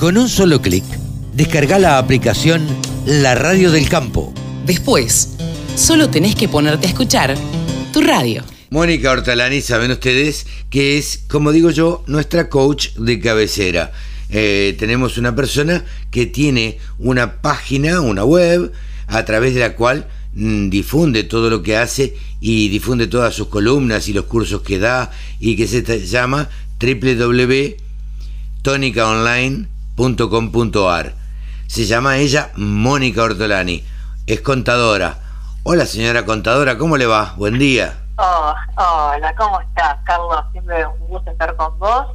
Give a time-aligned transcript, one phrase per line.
[0.00, 0.82] Con un solo clic,
[1.34, 2.66] descarga la aplicación
[3.04, 4.32] La Radio del Campo.
[4.64, 5.36] Después,
[5.76, 7.36] solo tenés que ponerte a escuchar
[7.92, 8.42] tu radio.
[8.70, 13.92] Mónica Hortalani, saben ustedes que es, como digo yo, nuestra coach de cabecera.
[14.30, 18.72] Eh, tenemos una persona que tiene una página, una web,
[19.06, 23.48] a través de la cual mm, difunde todo lo que hace y difunde todas sus
[23.48, 25.10] columnas y los cursos que da
[25.40, 26.48] y que se llama
[30.00, 31.14] www.tonicaonline.com.ar.
[31.66, 33.84] Se llama ella Mónica Ortolani,
[34.26, 35.18] es contadora.
[35.62, 37.34] Hola señora contadora, ¿cómo le va?
[37.36, 37.98] Buen día.
[38.16, 40.44] Oh, hola, ¿cómo estás, Carlos?
[40.52, 42.06] Siempre un gusto estar con vos.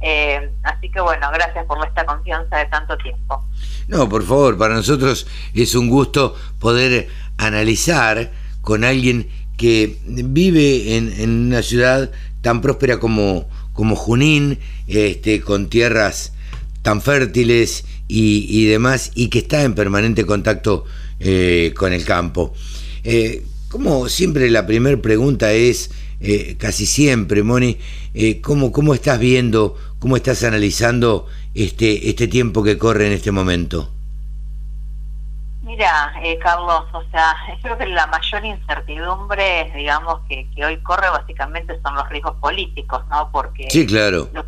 [0.00, 3.44] Eh, así que bueno, gracias por esta confianza de tanto tiempo.
[3.88, 8.30] No, por favor, para nosotros es un gusto poder analizar
[8.60, 12.10] con alguien que vive en, una ciudad
[12.42, 16.34] tan próspera como, como Junín, este, con tierras
[16.84, 20.84] tan fértiles y, demás, y que está en permanente contacto
[21.18, 22.52] eh, con el campo.
[23.02, 27.78] Eh, como siempre la primera pregunta es, eh, casi siempre, Moni,
[28.12, 33.30] eh, ¿cómo, ¿cómo estás viendo, cómo estás analizando este, este tiempo que corre en este
[33.30, 33.93] momento?
[35.74, 41.10] Mira, eh, Carlos, o sea, creo que la mayor incertidumbre, digamos, que, que, hoy corre
[41.10, 43.28] básicamente son los riesgos políticos, ¿no?
[43.32, 44.28] Porque sí, claro.
[44.32, 44.44] lo,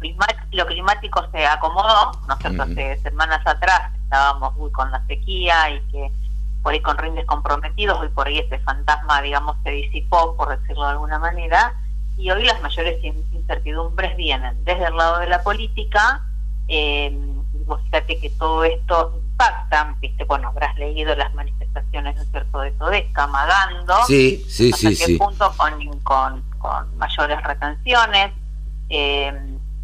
[0.53, 2.63] lo climático se acomodó, ¿no es cierto?
[2.63, 6.13] Hace semanas atrás estábamos muy con la sequía y que
[6.63, 10.85] por ahí con rindes comprometidos, hoy por ahí ese fantasma, digamos, se disipó, por decirlo
[10.85, 11.75] de alguna manera,
[12.17, 16.23] y hoy las mayores incertidumbres vienen desde el lado de la política,
[16.69, 17.19] eh,
[17.91, 23.07] fíjate que todo esto impacta, viste, bueno, habrás leído las manifestaciones, ¿no es cierto?, de
[23.29, 28.33] Magando, sí, sí, hasta sí, qué punto con, con, con, mayores retenciones,
[28.89, 29.33] eh,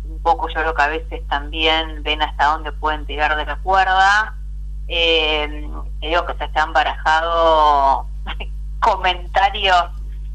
[0.04, 3.56] un poco yo creo que a veces también ven hasta dónde pueden tirar de la
[3.56, 4.34] cuerda,
[4.88, 5.68] eh,
[6.00, 8.06] digo que se han barajado
[8.80, 9.84] comentarios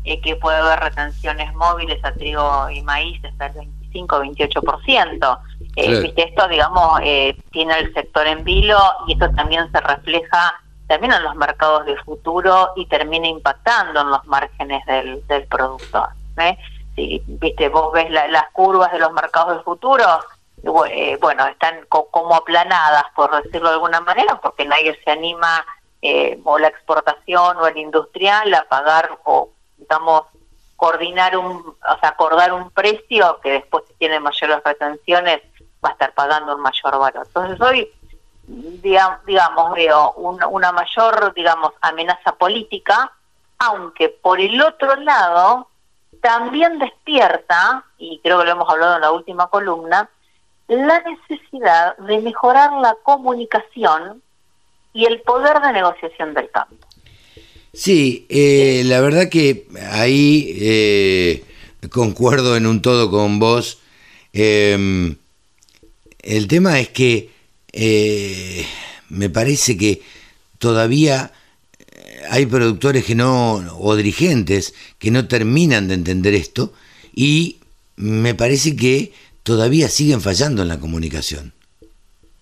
[0.04, 5.40] eh, que puede haber retenciones móviles a trigo y maíz hasta el 25-28%.
[5.78, 6.24] Eh, ¿viste?
[6.24, 11.24] Esto, digamos, eh, tiene el sector en vilo y esto también se refleja también en
[11.24, 16.10] los mercados de futuro y termina impactando en los márgenes del, del productor.
[16.38, 16.58] ¿eh?
[16.96, 20.04] Si, viste, vos ves las curvas de los mercados de futuro,
[20.90, 25.64] eh, bueno, están como aplanadas, por decirlo de alguna manera, porque nadie se anima,
[26.02, 30.24] eh, o la exportación o el industrial, a pagar o, digamos,
[30.76, 35.42] coordinar un, o sea, acordar un precio que después tiene mayores retenciones
[35.84, 37.26] va a estar pagando un mayor valor.
[37.28, 37.90] Entonces hoy,
[38.48, 43.12] digamos, veo una, mayor, digamos, amenaza política,
[43.60, 45.68] aunque por el otro lado
[46.22, 50.10] también despierta, y creo que lo hemos hablado en la última columna,
[50.68, 54.22] la necesidad de mejorar la comunicación
[54.94, 56.76] y el poder de negociación del campo.
[57.74, 61.46] Sí, eh, la verdad que ahí eh,
[61.92, 63.80] concuerdo en un todo con vos.
[64.34, 65.16] Em,
[66.28, 67.32] el tema es que
[67.72, 68.66] eh,
[69.10, 70.02] me parece que
[70.60, 71.32] todavía
[72.30, 76.74] hay productores que no, o dirigentes que no terminan de entender esto
[77.14, 77.60] y
[77.96, 81.54] me parece que todavía siguen fallando en la comunicación.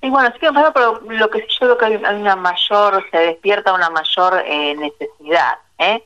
[0.01, 3.73] Y bueno, siguen fallando, pero lo que yo creo que hay una mayor, se despierta
[3.73, 5.55] una mayor eh, necesidad.
[5.77, 6.03] ¿eh?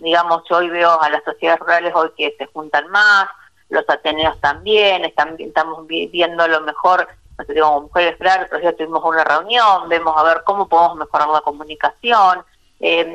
[0.00, 3.28] digamos, yo hoy veo a las sociedades rurales hoy que se juntan más,
[3.70, 7.08] los ateneos también, están, estamos viendo lo mejor,
[7.38, 10.96] no sé, como mujeres rurales, pero ya tuvimos una reunión, vemos a ver cómo podemos
[10.96, 12.44] mejorar la comunicación,
[12.82, 13.14] eh,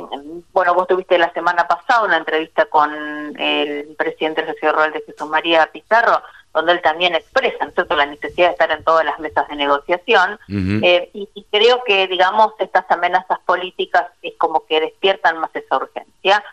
[0.53, 2.91] bueno, vos tuviste la semana pasada una entrevista con
[3.39, 6.21] el presidente de la Sociedad Rural de Jesús María Pizarro,
[6.53, 10.39] donde él también expresa la necesidad de estar en todas las mesas de negociación.
[10.47, 16.44] Eh, y, creo que, digamos, estas amenazas políticas es como que despiertan más esa urgencia.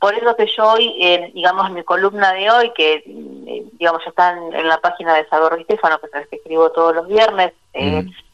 [0.00, 4.02] Por eso que yo hoy, eh, digamos, en mi columna de hoy, que, eh, digamos,
[4.02, 7.06] ya está en, la página de Salvador Di Stefano, que es que escribo todos los
[7.06, 7.52] viernes,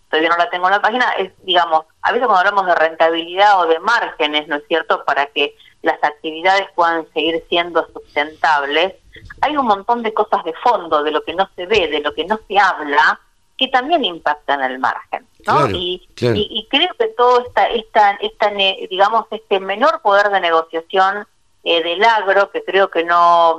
[0.08, 3.60] todavía no la tengo en la página, es, digamos, a veces cuando hablamos de rentabilidad
[3.60, 8.94] o de márgenes, ¿no es cierto?, para que las actividades puedan seguir siendo sustentables,
[9.40, 12.14] hay un montón de cosas de fondo, de lo que no se ve, de lo
[12.14, 13.20] que no se habla,
[13.58, 15.26] que también impactan el margen.
[15.46, 15.70] ¿no?
[15.70, 21.26] y, y, creo que todo esta, esta, esta, digamos, este menor poder de negociación
[21.68, 23.58] eh, del agro, que creo que no,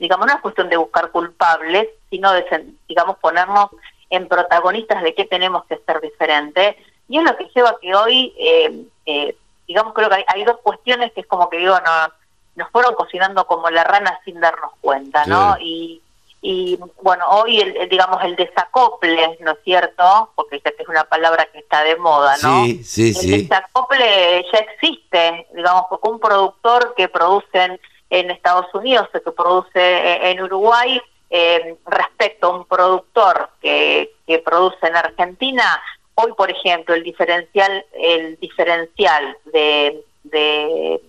[0.00, 3.70] digamos, no es cuestión de buscar culpables, sino de, digamos, ponernos
[4.10, 6.76] en protagonistas de qué tenemos que ser diferente.
[7.08, 9.36] Y es lo que lleva que hoy, eh, eh,
[9.68, 12.12] digamos, creo que hay, dos cuestiones que es como que digo, no,
[12.56, 15.56] nos fueron cocinando como la rana sin darnos cuenta, ¿no?
[15.60, 16.02] Y,
[16.42, 20.30] y bueno, hoy, el, digamos, el desacople, ¿no es cierto?
[20.34, 22.64] Porque ya que es una palabra que está de moda, ¿no?
[22.64, 23.42] Sí, sí, el sí.
[23.42, 27.78] desacople ya existe, digamos, porque un productor que produce
[28.08, 34.38] en, Estados Unidos o que produce en Uruguay, eh, respecto a un productor que, que
[34.38, 35.80] produce en Argentina,
[36.14, 41.00] hoy, por ejemplo, el diferencial, el diferencial de, de,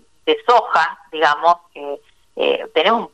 [0.48, 2.00] soja, digamos, que
[2.38, 3.10] eh, tenemos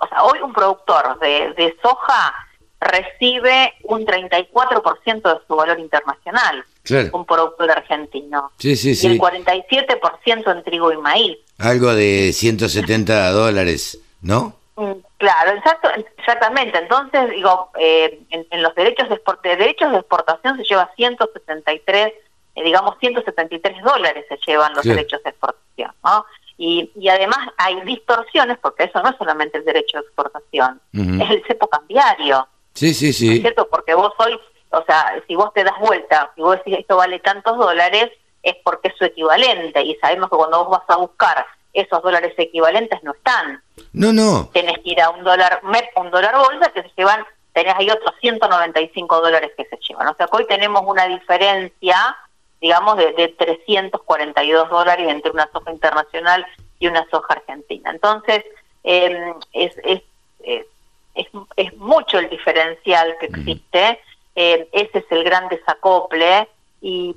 [0.00, 2.34] o sea, hoy un productor de, soja
[2.80, 6.64] recibe un 34% de su valor internacional,
[7.12, 8.52] un productor argentino.
[8.58, 9.08] Sí, sí, sí.
[9.08, 11.38] Y el 47% en trigo y maíz.
[11.58, 14.54] Algo de 170 dólares, ¿no?
[14.76, 15.88] Mm, claro, exacto,
[16.18, 16.78] exactamente.
[16.78, 19.20] Entonces, digo, eh, en, los derechos de,
[19.56, 22.12] derechos de exportación se lleva 173,
[22.54, 26.26] eh, digamos, 173 dólares se llevan los derechos de exportación, ¿no?
[26.58, 31.30] Y, y además hay distorsiones, porque eso no es solamente el derecho de exportación, es
[31.30, 32.48] el cepo cambiario.
[32.72, 33.34] Sí, sí, sí.
[33.34, 33.68] es cierto?
[33.68, 34.38] Porque vos hoy,
[34.70, 38.10] o sea, si vos te das vuelta y vos decís esto vale tantos dólares,
[38.42, 39.82] es porque es su equivalente.
[39.82, 43.62] Y sabemos que cuando vos vas a buscar esos dólares equivalentes no están.
[43.92, 44.48] No, no.
[44.52, 47.90] Tenés que ir a un dólar MEP, un dólar bolsa, que se llevan, tenés ahí
[47.90, 50.08] otros 195 dólares que se llevan.
[50.08, 52.16] O sea que hoy tenemos una diferencia
[52.60, 56.46] digamos, de, de 342 dólares entre una soja internacional
[56.78, 57.90] y una soja argentina.
[57.90, 58.44] Entonces,
[58.84, 60.02] em, es, es,
[60.42, 61.26] es,
[61.56, 64.00] es, mucho el diferencial que existe,
[64.34, 66.48] em, ese es el gran desacople
[66.80, 67.16] y,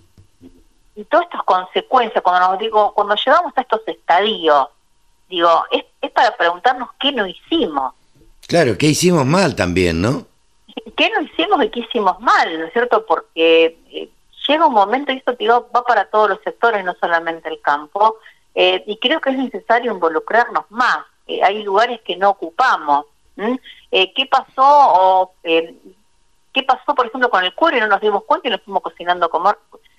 [0.95, 4.67] y todas estas consecuencias, cuando nos digo, cuando llegamos a estos estadios,
[5.29, 7.93] digo, es, es para preguntarnos qué no hicimos.
[8.47, 10.25] Claro, qué hicimos mal también, ¿no?
[10.97, 13.05] ¿Qué no hicimos y qué hicimos mal, ¿no es cierto?
[13.05, 14.09] Porque eh,
[14.49, 18.17] llega un momento, y esto digo, va para todos los sectores, no solamente el campo,
[18.55, 21.05] eh, y creo que es necesario involucrarnos más.
[21.27, 23.05] Eh, hay lugares que no ocupamos.
[23.91, 24.53] Eh, ¿Qué pasó?
[24.57, 28.61] O, ¿Qué pasó, por ejemplo, con el cuero y no nos dimos cuenta y nos
[28.63, 29.55] fuimos cocinando como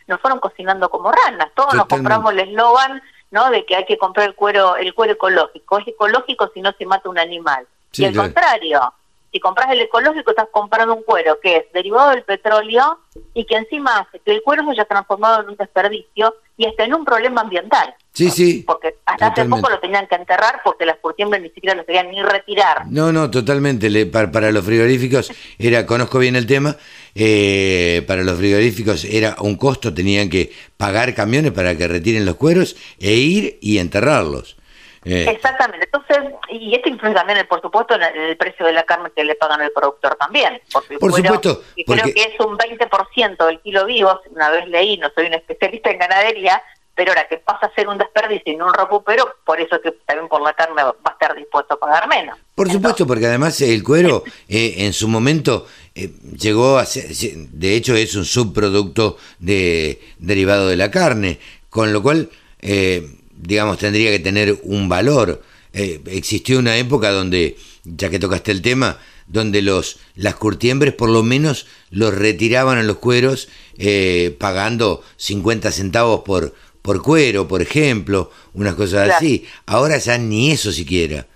[0.08, 1.48] nos fueron cocinando como ranas?
[1.54, 3.00] Todos nos compramos el eslogan
[3.30, 3.50] ¿no?
[3.50, 5.78] de que hay que comprar el cuero el cuero ecológico.
[5.78, 7.66] Es ecológico si no se mata un animal.
[7.92, 8.92] y al contrario,
[9.32, 12.98] si compras el ecológico estás comprando un cuero que es derivado del petróleo
[13.34, 16.84] y que encima hace que el cuero se haya transformado en un desperdicio y está
[16.84, 17.94] en un problema ambiental.
[18.12, 18.64] Sí, sí.
[18.66, 22.10] Porque hasta hace poco lo tenían que enterrar porque las curtiembres ni siquiera lo querían
[22.10, 22.86] ni retirar.
[22.88, 23.88] No, no, totalmente.
[23.88, 26.76] Le, para, los frigoríficos, era conozco bien el tema,
[27.14, 32.34] eh, para los frigoríficos era un costo, tenían que pagar camiones para que retiren los
[32.34, 34.56] cueros e ir y enterrarlos.
[35.04, 35.26] Eh.
[35.30, 35.86] Exactamente.
[35.86, 39.34] Entonces, y esto influye también, por supuesto, en el precio de la carne que le
[39.34, 40.60] pagan al productor también.
[40.72, 41.62] Porque por supuesto.
[41.74, 45.90] Creo que es un 20% del kilo vivo, una vez leí, no soy un especialista
[45.90, 46.62] en ganadería,
[46.94, 49.92] pero ahora que pasa a ser un desperdicio y no un recupero, por eso que
[50.04, 52.38] también por la carne va a estar dispuesto a pagar menos.
[52.54, 57.74] Por supuesto, porque además el cuero eh, en su momento eh, llegó a ser, de
[57.74, 61.38] hecho es un subproducto de derivado de la carne,
[61.70, 62.28] con lo cual...
[62.60, 65.42] Eh, digamos, tendría que tener un valor.
[65.72, 71.08] Eh, existió una época donde, ya que tocaste el tema, donde los las curtiembres por
[71.08, 73.48] lo menos los retiraban a los cueros
[73.78, 76.52] eh, pagando 50 centavos por,
[76.82, 79.46] por cuero, por ejemplo, unas cosas así.
[79.66, 81.26] Ahora ya ni eso siquiera.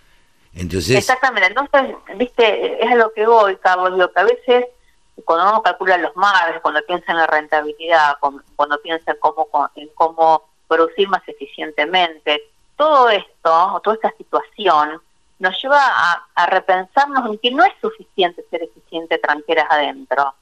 [0.55, 0.97] Entonces...
[0.97, 4.65] Exactamente, entonces, viste, es a lo que voy, Carlos, lo que a veces
[5.25, 8.17] cuando uno calcula los mares, cuando piensa en la rentabilidad,
[8.57, 12.43] cuando piensa en cómo, en cómo producir más eficientemente.
[12.77, 15.01] Todo esto, toda esta situación,
[15.39, 15.81] nos lleva
[16.35, 20.35] a, repensarnos en que no es suficiente ser eficiente tranqueras adentro,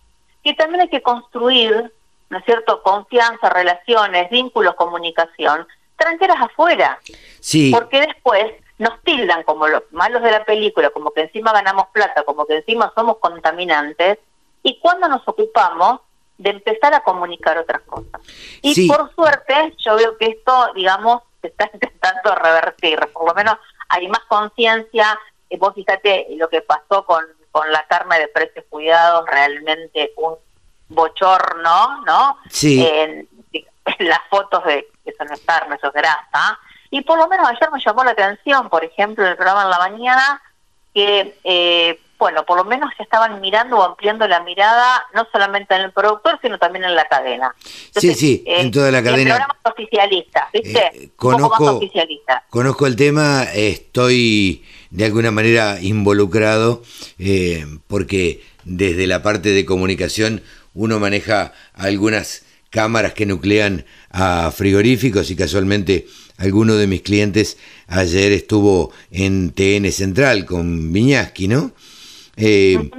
[0.43, 1.93] que también hay que construir,
[2.31, 6.99] ¿no es cierto?, confianza, relaciones, vínculos, comunicación, tranqueras afuera.
[7.41, 7.71] Sí.
[7.73, 12.25] Porque después nos tildan como los malos de la película, como que encima ganamos plata,
[12.25, 14.19] como que encima somos contaminantes,
[14.63, 16.01] y cuando nos ocupamos
[16.39, 18.21] de empezar a comunicar otras cosas.
[18.63, 23.57] Y por suerte, yo veo que esto, digamos, se está intentando revertir, por lo menos
[23.89, 25.19] hay más conciencia,
[25.51, 30.37] eh, vos fíjate lo que pasó con, con la carne de precios cuidados, realmente un
[30.89, 32.39] bochorno, ¿no?
[32.49, 32.85] Sí.
[32.87, 33.29] En,
[33.99, 36.59] las fotos de que eso no es carne, eso es grasa.
[36.91, 39.71] Y por lo menos ayer me llamó la atención, por ejemplo, en el programa en
[39.71, 40.43] la mañana,
[40.95, 45.75] que eh, bueno, por lo menos se estaban mirando o ampliando la mirada, no solamente
[45.75, 47.53] en el productor, sino también en la cadena.
[47.97, 49.35] sí, sí, en toda la cadena.
[49.35, 50.87] programas oficialistas, ¿viste?
[50.95, 51.81] Eh, conozco,
[52.49, 56.85] conozco el tema, estoy de alguna manera involucrado,
[57.19, 65.29] eh, porque desde la parte de comunicación uno maneja algunas cámaras que nuclean a frigoríficos
[65.33, 66.07] y casualmente
[66.39, 71.73] alguno de mis clientes ayer estuvo en TN Central con Viñaski, ¿no?
[72.37, 72.91] Eh,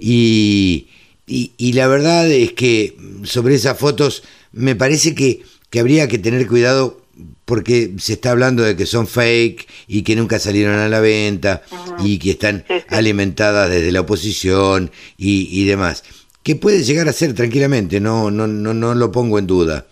[0.00, 0.86] y,
[1.26, 6.46] y, la verdad es que sobre esas fotos me parece que, que habría que tener
[6.46, 7.00] cuidado
[7.44, 11.62] porque se está hablando de que son fake y que nunca salieron a la venta
[12.02, 16.04] y que están alimentadas desde la oposición y, y, demás.
[16.42, 19.86] Que puede llegar a ser tranquilamente, no, no, no, no lo pongo en duda.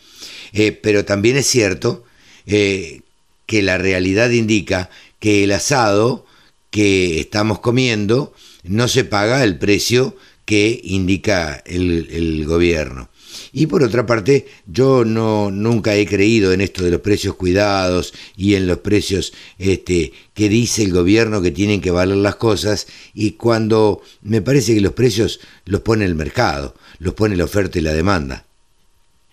[0.52, 2.04] Eh, pero también es cierto
[2.46, 3.02] eh,
[3.46, 4.88] que la realidad indica
[5.18, 6.26] que el asado
[6.70, 8.32] que estamos comiendo
[8.64, 13.10] no se paga el precio que indica el, gobierno.
[13.52, 18.14] Y por otra parte, yo no nunca he creído en esto de los precios cuidados
[18.34, 22.86] y en los precios este, que dice el gobierno que tienen que valer las cosas
[23.12, 27.78] y cuando me parece que los precios los pone el mercado, los pone la oferta
[27.78, 28.44] y la demanda.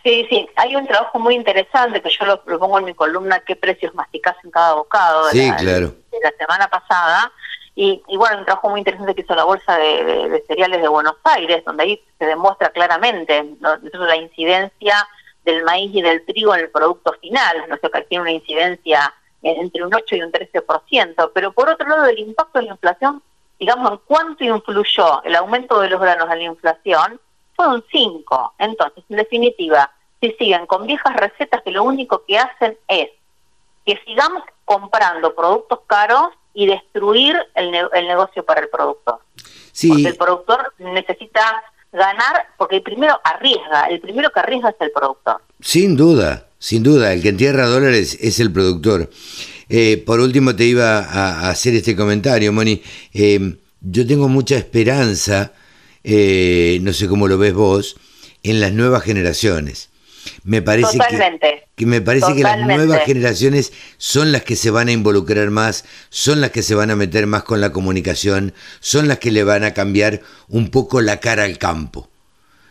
[0.06, 3.56] Sí, sí, hay un trabajo muy interesante que yo lo propongo en mi columna, qué
[3.56, 5.96] precios masticás en cada bocado sí, claro.
[6.12, 7.32] de la semana pasada,
[7.78, 11.64] y, bueno, un trabajo muy interesante que hizo la Bolsa de, Cereales de Buenos Aires,
[11.66, 15.06] donde ahí se demuestra claramente la incidencia
[15.44, 19.14] del maíz y del trigo en el producto final, no sé, que tiene una incidencia
[19.42, 23.22] entre un 8 y un 13%, pero por otro lado el impacto de la inflación,
[23.60, 27.20] digamos, en cuánto influyó el aumento de los granos a la inflación,
[27.56, 28.54] fue un 5.
[28.58, 29.92] Entonces, en definitiva,
[30.22, 33.10] si siguen con viejas recetas que lo único que hacen es
[33.86, 39.20] que sigamos comprando productos caros y destruir el, el negocio para el productor.
[39.72, 39.90] Sí.
[39.90, 44.92] Porque el productor necesita ganar, porque el primero arriesga, el primero que arriesga es el
[44.92, 45.42] productor.
[45.62, 49.10] Sin duda, sin duda, el que entierra dólares es el productor.
[49.70, 52.82] Eh, por último te iba a, hacer este comentario, Moni.
[53.14, 55.54] Eh, yo tengo mucha esperanza,
[56.04, 57.98] eh, no sé cómo lo ves vos,
[58.44, 59.90] en las nuevas generaciones.
[60.44, 60.98] Me parece
[61.76, 65.86] que, me parece que las nuevas generaciones son las que se van a involucrar más,
[66.10, 69.44] son las que se van a meter más con la comunicación, son las que le
[69.44, 72.08] van a cambiar un poco la cara al campo.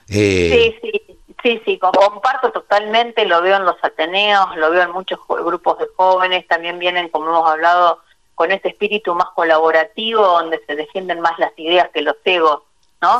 [0.08, 4.92] Eh, sí, sí, sí, sí, comparto totalmente, lo veo en los Ateneos, lo veo en
[4.92, 8.00] muchos grupos de jóvenes, también vienen, como hemos hablado,
[8.34, 12.62] con ese espíritu más colaborativo, donde se defienden más las ideas que los egos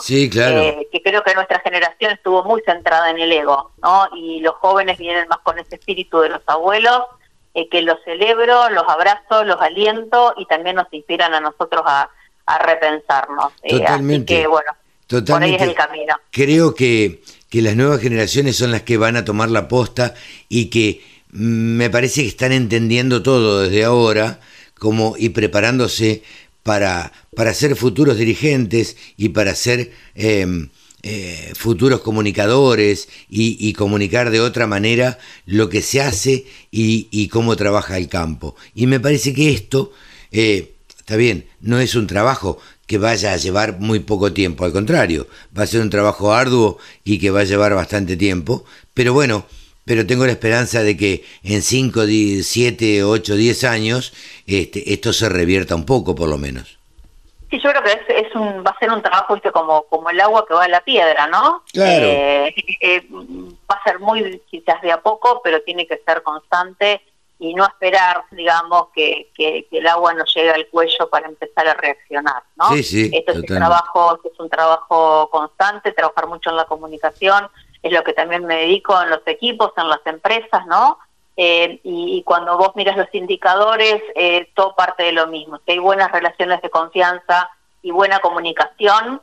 [0.00, 0.60] Sí, claro.
[0.60, 4.08] Eh, que creo que nuestra generación estuvo muy centrada en el ego, ¿no?
[4.16, 7.02] Y los jóvenes vienen más con ese espíritu de los abuelos,
[7.54, 12.10] eh, que los celebro, los abrazo, los aliento y también nos inspiran a nosotros a,
[12.62, 13.52] repensarnos.
[13.62, 14.34] Eh, Totalmente.
[14.34, 14.70] que, bueno,
[15.08, 16.14] por ahí es el camino.
[16.30, 20.14] Creo que, que las nuevas generaciones son las que van a tomar la posta
[20.48, 24.40] y que mm, me parece que están entendiendo todo desde ahora
[24.78, 26.22] como y preparándose
[26.64, 30.70] para, para ser futuros dirigentes y para ser em,
[31.04, 37.98] eh, futuros comunicadores y, comunicar de otra manera lo que se hace y, cómo trabaja
[37.98, 38.56] el campo.
[38.74, 39.92] Y me parece que esto,
[40.32, 44.72] eh, está bien, no es un trabajo que vaya a llevar muy poco tiempo, al
[44.72, 49.12] contrario, va a ser un trabajo arduo y que va a llevar bastante tiempo, pero
[49.12, 49.46] bueno,
[49.84, 52.00] pero tengo la esperanza de que en 5,
[52.42, 54.12] 7, 8, 10 años
[54.46, 56.78] este, esto se revierta un poco por lo menos.
[57.50, 60.44] Sí, yo creo que es, un, va a ser un trabajo como, como el agua
[60.46, 61.62] que va a la piedra, ¿no?
[61.72, 62.06] Claro.
[62.06, 67.02] Eh, eh, va a ser muy quizás de a poco, pero tiene que ser constante
[67.38, 71.74] y no esperar, digamos, que, que, el agua nos llegue al cuello para empezar a
[71.74, 72.70] reaccionar, ¿no?
[72.70, 77.48] Sí, sí, Esto es un trabajo, es un trabajo constante, trabajar mucho en la comunicación,
[77.84, 80.98] es lo que también me dedico en los equipos, en las empresas, ¿no?
[81.36, 85.60] Eh, y, cuando vos miras los indicadores, eh, todo parte de lo mismo.
[85.64, 87.50] Si hay buenas relaciones de confianza
[87.82, 89.20] y buena comunicación,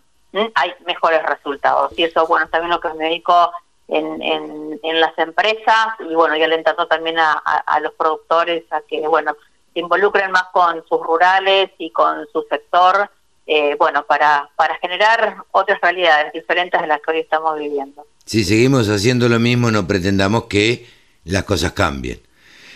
[0.53, 1.97] hay mejores resultados.
[1.97, 3.51] Y eso, bueno, también lo que me dedico
[3.87, 9.35] en, en, las empresas y, bueno, y alentando también a, los productores a que, bueno,
[9.73, 13.09] se involucren más con sus rurales y con su sector,
[13.53, 18.07] eh, bueno, para, para generar otras realidades diferentes de las que hoy estamos viviendo.
[18.23, 20.87] Si seguimos haciendo lo mismo, no pretendamos que
[21.25, 22.21] las cosas cambien.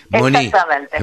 [0.10, 0.52] Moni,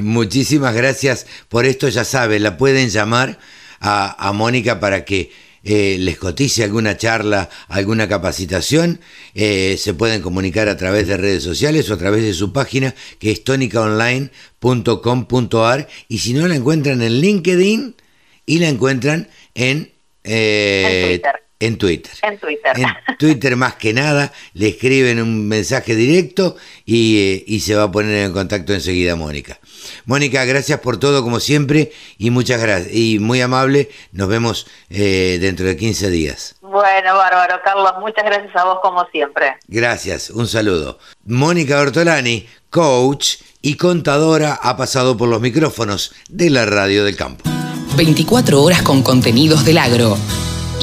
[0.02, 1.88] muchísimas gracias por esto.
[1.88, 3.38] Ya sabe, la pueden llamar
[3.80, 5.32] a, Mónica para que
[5.64, 9.00] eh, les cotice alguna charla, alguna capacitación.
[9.34, 12.94] Eh, se pueden comunicar a través de redes sociales o a través de su página
[13.18, 17.96] que es tonicaonline.com.ar y si no la encuentran en LinkedIn
[18.46, 19.92] y la encuentran en,
[20.24, 21.20] eh,
[21.62, 22.10] en Twitter.
[22.22, 22.72] En Twitter.
[22.74, 27.92] En Twitter más que nada, le escriben un mensaje directo y, eh, se va a
[27.92, 29.60] poner en contacto enseguida Mónica.
[30.04, 32.92] Mónica, gracias por todo como siempre y muchas gracias.
[32.92, 36.56] Y muy amable, nos vemos eh, dentro de 15 días.
[36.62, 39.54] Bueno, bárbaro, Carlos, muchas gracias a vos como siempre.
[39.68, 40.98] Gracias, un saludo.
[41.26, 47.51] Mónica Ortolani, coach y contadora, ha pasado por los micrófonos de la Radio del Campo.
[47.96, 50.16] 24 horas con contenidos del agro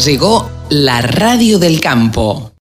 [0.05, 2.51] Llegó la radio del campo.